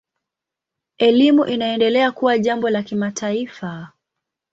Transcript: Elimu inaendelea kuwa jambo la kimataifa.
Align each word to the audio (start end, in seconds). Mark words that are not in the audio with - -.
Elimu 0.97 1.45
inaendelea 1.45 2.11
kuwa 2.11 2.37
jambo 2.37 2.69
la 2.69 2.83
kimataifa. 2.83 3.91